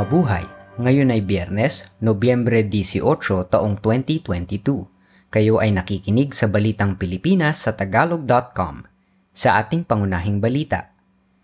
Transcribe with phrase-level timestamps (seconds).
[0.00, 0.48] Mabuhay!
[0.80, 3.04] Ngayon ay Biyernes, Nobyembre 18,
[3.52, 4.88] taong 2022.
[5.28, 8.88] Kayo ay nakikinig sa Balitang Pilipinas sa Tagalog.com.
[9.36, 10.96] Sa ating pangunahing balita,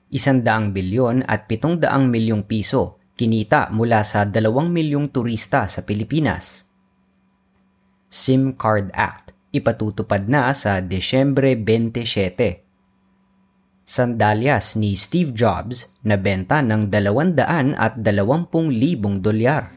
[0.08, 6.64] isandaang bilyon at pitong daang milyong piso kinita mula sa dalawang milyong turista sa Pilipinas.
[8.08, 12.65] SIM Card Act ipatutupad na sa Desyembre 27
[13.86, 17.78] sandalyas ni Steve Jobs na benta ng 220,000
[19.22, 19.70] dolyar.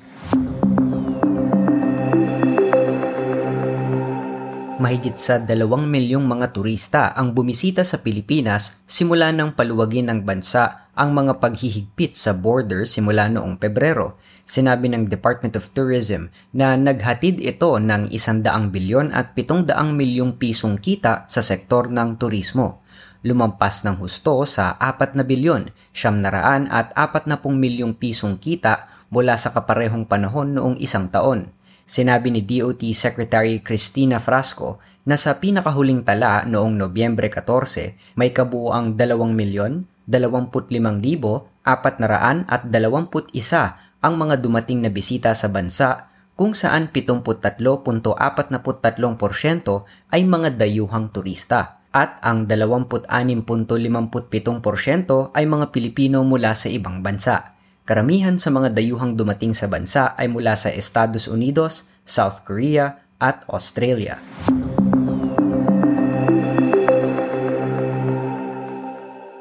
[4.80, 5.54] Mahigit sa 2
[5.86, 12.18] milyong mga turista ang bumisita sa Pilipinas simula ng paluwagin ng bansa ang mga paghihigpit
[12.18, 14.18] sa border simula noong Pebrero.
[14.48, 18.42] Sinabi ng Department of Tourism na naghatid ito ng 100
[18.74, 22.82] bilyon at 700 milyong pisong kita sa sektor ng turismo
[23.26, 29.36] lumampas ng husto sa 4 na bilyon, siyam naraan at 40 milyong pisong kita mula
[29.36, 31.52] sa kaparehong panahon noong isang taon.
[31.90, 34.78] Sinabi ni DOT Secretary Cristina Frasco
[35.10, 43.10] na sa pinakahuling tala noong Nobyembre 14 may kabuoang 2 milyon, 25,421 at 21
[44.00, 46.08] ang mga dumating na bisita sa bansa
[46.40, 48.08] kung saan 73.43%
[50.14, 57.58] ay mga dayuhang turista at ang 26.57% ay mga Pilipino mula sa ibang bansa.
[57.90, 63.42] Karamihan sa mga dayuhang dumating sa bansa ay mula sa Estados Unidos, South Korea at
[63.50, 64.22] Australia.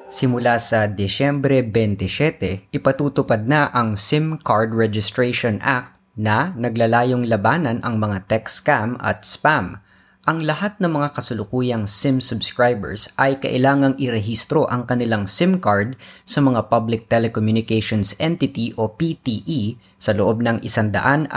[0.09, 8.03] Simula sa Desyembre 27, ipatutupad na ang SIM Card Registration Act na naglalayong labanan ang
[8.03, 9.79] mga tech scam at spam
[10.29, 15.97] ang lahat ng mga kasulukuyang SIM subscribers ay kailangang irehistro ang kanilang SIM card
[16.29, 21.33] sa mga Public Telecommunications Entity o PTE sa loob ng 180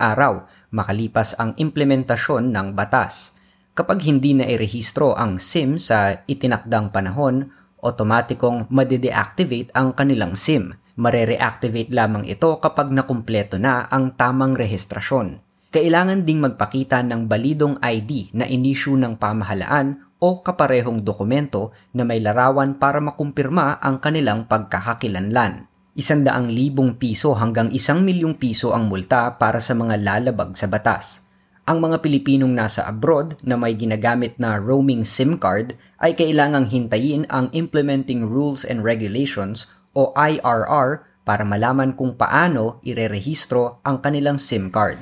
[0.00, 3.36] araw makalipas ang implementasyon ng batas.
[3.76, 7.52] Kapag hindi na irehistro ang SIM sa itinakdang panahon,
[7.84, 10.72] otomatikong madedeactivate ang kanilang SIM.
[10.96, 15.44] Mare-reactivate lamang ito kapag nakumpleto na ang tamang rehistrasyon
[15.76, 22.16] kailangan ding magpakita ng balidong ID na inisyu ng pamahalaan o kaparehong dokumento na may
[22.16, 25.68] larawan para makumpirma ang kanilang pagkakakilanlan.
[25.92, 31.28] Isandaang libong piso hanggang isang milyong piso ang multa para sa mga lalabag sa batas.
[31.68, 37.28] Ang mga Pilipinong nasa abroad na may ginagamit na roaming SIM card ay kailangang hintayin
[37.28, 44.72] ang Implementing Rules and Regulations o IRR para malaman kung paano irerehistro ang kanilang SIM
[44.72, 44.96] card.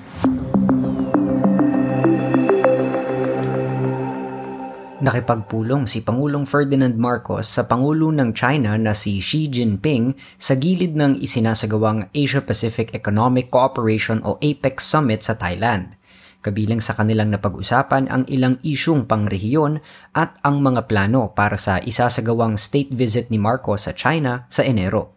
[5.04, 10.96] Nakipagpulong si Pangulong Ferdinand Marcos sa Pangulo ng China na si Xi Jinping sa gilid
[10.96, 15.92] ng isinasagawang Asia-Pacific Economic Cooperation o APEC Summit sa Thailand.
[16.40, 19.84] Kabilang sa kanilang napag-usapan ang ilang isyong pangrehiyon
[20.16, 25.13] at ang mga plano para sa isasagawang state visit ni Marcos sa China sa Enero.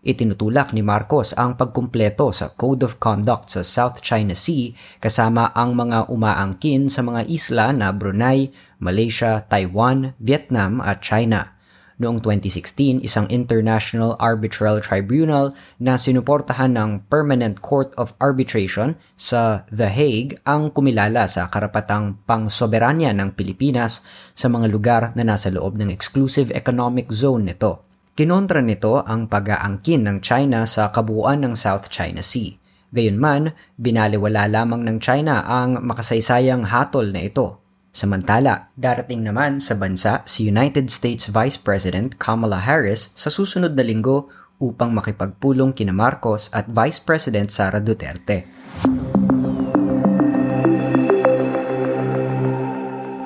[0.00, 5.76] Itinutulak ni Marcos ang pagkumpleto sa Code of Conduct sa South China Sea kasama ang
[5.76, 8.48] mga umaangkin sa mga isla na Brunei,
[8.80, 11.52] Malaysia, Taiwan, Vietnam at China.
[12.00, 19.92] Noong 2016, isang International Arbitral Tribunal na sinuportahan ng Permanent Court of Arbitration sa The
[19.92, 24.00] Hague ang kumilala sa karapatang pangsoberanya ng Pilipinas
[24.32, 27.89] sa mga lugar na nasa loob ng exclusive economic zone nito.
[28.20, 32.52] Kinontra nito ang pag-aangkin ng China sa kabuuan ng South China Sea.
[32.92, 37.64] Gayunman, binaliwala lamang ng China ang makasaysayang hatol na ito.
[37.88, 43.88] Samantala, darating naman sa bansa si United States Vice President Kamala Harris sa susunod na
[43.88, 44.28] linggo
[44.60, 48.44] upang makipagpulong kina Marcos at Vice President Sara Duterte.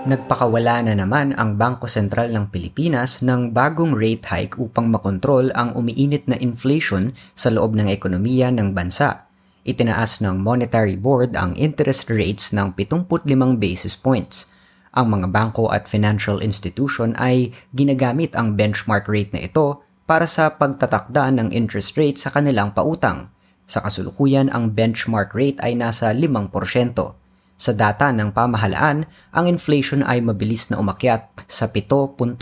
[0.04, 5.72] Nagpakawala na naman ang Bangko Sentral ng Pilipinas ng bagong rate hike upang makontrol ang
[5.72, 9.24] umiinit na inflation sa loob ng ekonomiya ng bansa.
[9.64, 14.52] Itinaas ng Monetary Board ang interest rates ng 75 basis points.
[14.92, 20.52] Ang mga bangko at financial institution ay ginagamit ang benchmark rate na ito para sa
[20.52, 23.32] pagtatakda ng interest rate sa kanilang pautang.
[23.64, 27.23] Sa kasulukuyan, ang benchmark rate ay nasa 5%.
[27.54, 32.34] Sa data ng pamahalaan, ang inflation ay mabilis na umakyat sa 7.7%,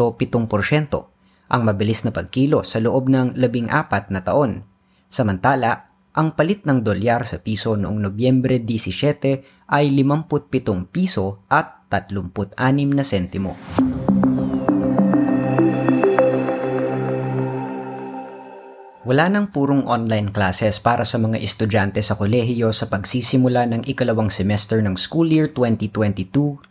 [1.53, 4.64] ang mabilis na pagkilo sa loob ng 14 na taon.
[5.12, 12.93] Samantala, ang palit ng dolyar sa piso noong Nobyembre 17 ay 57 piso at 36
[12.93, 13.56] na sentimo.
[19.02, 24.31] Wala nang purong online classes para sa mga estudyante sa kolehiyo sa pagsisimula ng ikalawang
[24.31, 26.70] semester ng school year 2022-2023.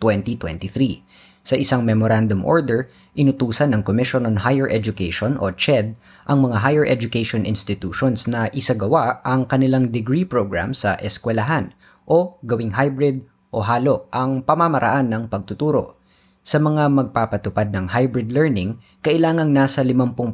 [1.44, 2.88] Sa isang memorandum order,
[3.20, 9.20] inutusan ng Commission on Higher Education o CHED ang mga higher education institutions na isagawa
[9.28, 11.76] ang kanilang degree program sa eskwelahan
[12.08, 16.01] o gawing hybrid o halo ang pamamaraan ng pagtuturo.
[16.42, 20.26] Sa mga magpapatupad ng hybrid learning, kailangang nasa 50%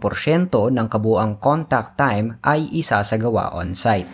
[0.71, 4.07] ng kabuang contact time ay isasagawa on-site.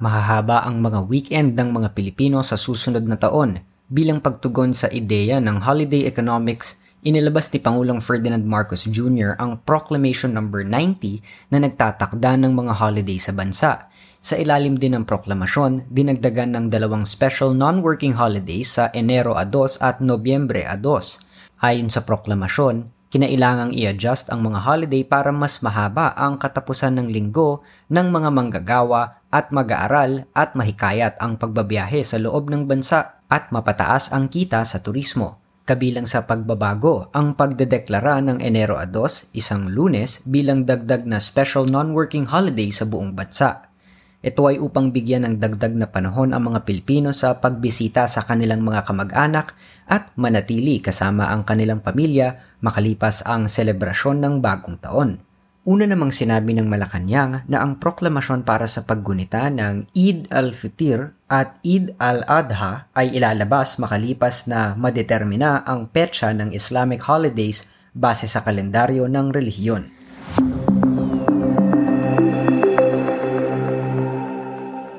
[0.00, 3.60] Mahahaba ang mga weekend ng mga Pilipino sa susunod na taon
[3.92, 9.36] bilang pagtugon sa ideya ng holiday economics inilabas ni Pangulong Ferdinand Marcos Jr.
[9.36, 10.40] ang Proclamation No.
[10.40, 13.92] 90 na nagtatakda ng mga holiday sa bansa.
[14.24, 19.84] Sa ilalim din ng proklamasyon, dinagdagan ng dalawang special non-working holidays sa Enero a 2
[19.84, 21.60] at Nobyembre a 2.
[21.60, 27.60] Ayon sa proklamasyon, kinailangang i-adjust ang mga holiday para mas mahaba ang katapusan ng linggo
[27.92, 34.08] ng mga manggagawa at mag-aaral at mahikayat ang pagbabiyahe sa loob ng bansa at mapataas
[34.08, 35.43] ang kita sa turismo.
[35.64, 41.64] Kabilang sa pagbabago ang pagdedeklara ng Enero a 2, isang lunes bilang dagdag na special
[41.64, 43.72] non-working holiday sa buong bansa.
[44.20, 48.60] Ito ay upang bigyan ng dagdag na panahon ang mga Pilipino sa pagbisita sa kanilang
[48.60, 49.56] mga kamag-anak
[49.88, 55.16] at manatili kasama ang kanilang pamilya makalipas ang selebrasyon ng bagong taon.
[55.64, 61.56] Una namang sinabi ng Malacanang na ang proklamasyon para sa paggunita ng Eid al-Fitr at
[61.64, 67.64] Eid al-Adha ay ilalabas makalipas na madetermina ang petsa ng Islamic holidays
[67.96, 69.88] base sa kalendaryo ng relihiyon.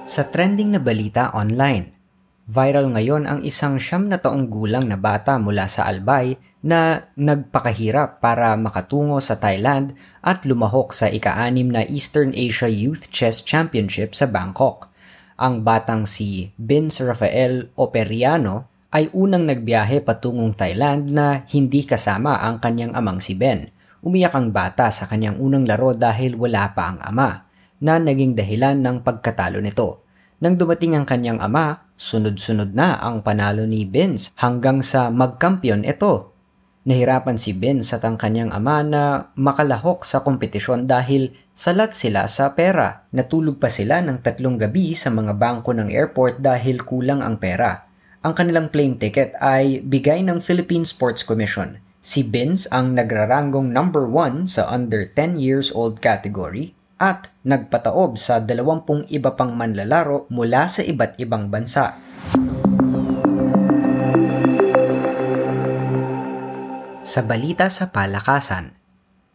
[0.10, 1.95] Sa trending na balita online,
[2.46, 8.22] Viral ngayon ang isang siyam na taong gulang na bata mula sa Albay na nagpakahirap
[8.22, 14.30] para makatungo sa Thailand at lumahok sa ika-anim na Eastern Asia Youth Chess Championship sa
[14.30, 14.94] Bangkok.
[15.42, 22.62] Ang batang si Vince Rafael Operiano ay unang nagbiyahe patungong Thailand na hindi kasama ang
[22.62, 23.74] kanyang amang si Ben.
[24.06, 27.50] Umiyak ang bata sa kanyang unang laro dahil wala pa ang ama,
[27.82, 30.06] na naging dahilan ng pagkatalo nito.
[30.46, 36.36] Nang dumating ang kanyang ama, Sunod-sunod na ang panalo ni Benz hanggang sa magkampiyon ito.
[36.84, 42.52] Nahirapan si Benz at ang kanyang ama na makalahok sa kompetisyon dahil salat sila sa
[42.52, 43.08] pera.
[43.16, 47.88] Natulog pa sila ng tatlong gabi sa mga bangko ng airport dahil kulang ang pera.
[48.28, 51.80] Ang kanilang plane ticket ay bigay ng Philippine Sports Commission.
[52.04, 58.40] Si Benz ang nagraranggong number 1 sa under 10 years old category at nagpataob sa
[58.40, 62.00] 20 iba pang manlalaro mula sa iba't ibang bansa.
[67.06, 68.76] Sa balita sa palakasan,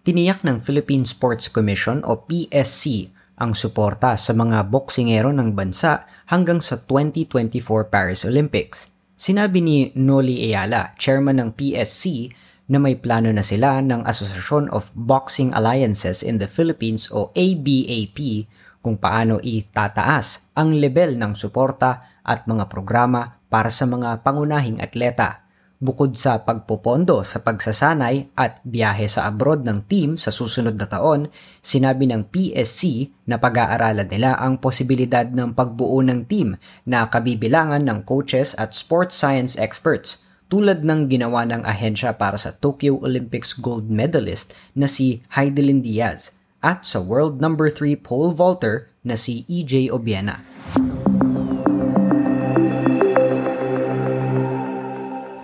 [0.04, 3.08] tiniyak ng Philippine Sports Commission o PSC
[3.40, 8.92] ang suporta sa mga boksingero ng bansa hanggang sa 2024 Paris Olympics.
[9.16, 12.28] Sinabi ni Noli Ayala, chairman ng PSC,
[12.70, 18.46] na may plano na sila ng Association of Boxing Alliances in the Philippines o ABAP
[18.78, 25.50] kung paano itataas ang level ng suporta at mga programa para sa mga pangunahing atleta.
[25.80, 31.32] Bukod sa pagpopondo sa pagsasanay at biyahe sa abroad ng team sa susunod na taon,
[31.64, 38.04] sinabi ng PSC na pag-aaralan nila ang posibilidad ng pagbuo ng team na kabibilangan ng
[38.04, 43.86] coaches at sports science experts– tulad ng ginawa ng ahensya para sa Tokyo Olympics gold
[43.86, 49.94] medalist na si Heidelin Diaz at sa world number 3 pole vaulter na si EJ
[49.94, 50.42] Obiena.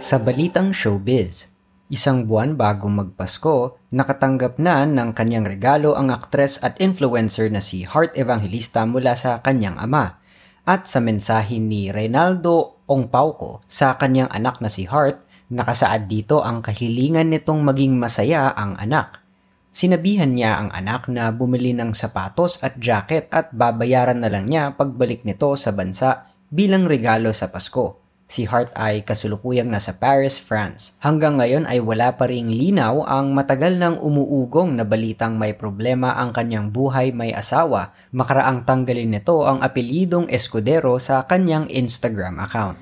[0.03, 1.51] Sa balitang showbiz,
[1.87, 7.87] isang buwan bago magpasko, nakatanggap na ng kanyang regalo ang aktres at influencer na si
[7.87, 10.19] Heart Evangelista mula sa kanyang ama.
[10.67, 15.19] At sa mensahe ni Reynaldo Ong Pauko sa kanyang anak na si Hart,
[15.51, 19.27] nakasaad dito ang kahilingan nitong maging masaya ang anak.
[19.75, 24.73] Sinabihan niya ang anak na bumili ng sapatos at jacket at babayaran na lang niya
[24.79, 28.06] pagbalik nito sa bansa bilang regalo sa Pasko.
[28.27, 30.99] Si Hart ay kasulukuyang nasa Paris, France.
[30.99, 36.19] Hanggang ngayon ay wala pa ring linaw ang matagal nang umuugong na balitang may problema
[36.19, 42.75] ang kanyang buhay may asawa makaraang tanggalin nito ang apelyidong Escudero sa kanyang Instagram account.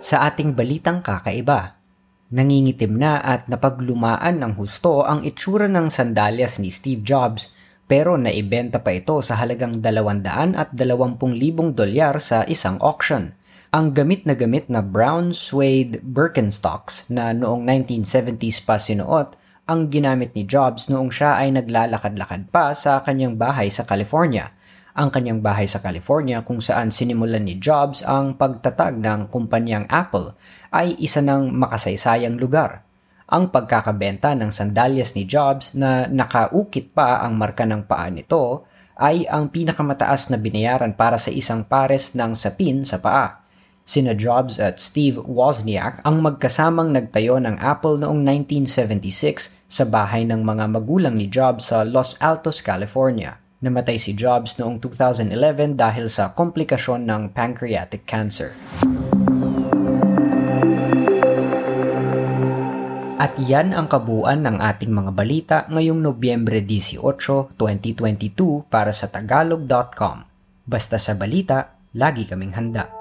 [0.00, 1.76] Sa ating balitang kakaiba,
[2.32, 7.52] nangingitim na at napaglumaan ng husto ang itsura ng sandalyas ni Steve Jobs
[7.86, 13.34] pero naibenta pa ito sa halagang 220,000 dolyar sa isang auction.
[13.74, 20.30] ang gamit na gamit na brown suede Birkenstocks na noong 1970s pa sinuot ang ginamit
[20.38, 24.54] ni Jobs noong siya ay naglalakad-lakad pa sa kanyang bahay sa California.
[24.94, 30.38] Ang kanyang bahay sa California kung saan sinimulan ni Jobs ang pagtatag ng kumpanyang Apple
[30.70, 32.85] ay isa ng makasaysayang lugar.
[33.26, 38.62] Ang pagkakabenta ng sandalyas ni Jobs na nakaukit pa ang marka ng paa nito
[38.94, 43.42] ay ang pinakamataas na binayaran para sa isang pares ng sapin sa paa.
[43.82, 50.46] Sina Jobs at Steve Wozniak ang magkasamang nagtayo ng Apple noong 1976 sa bahay ng
[50.46, 53.42] mga magulang ni Jobs sa Los Altos, California.
[53.58, 58.54] Namatay si Jobs noong 2011 dahil sa komplikasyon ng pancreatic cancer.
[63.36, 70.24] At yan ang kabuuan ng ating mga balita ngayong Nobyembre 18, 2022 para sa tagalog.com.
[70.64, 72.95] Basta sa balita, lagi kaming handa.